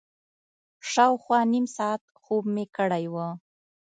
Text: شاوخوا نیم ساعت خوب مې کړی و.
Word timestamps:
شاوخوا 0.91 1.39
نیم 1.53 1.65
ساعت 1.75 2.01
خوب 2.21 2.43
مې 2.53 2.65
کړی 2.75 3.05
و. 3.13 3.15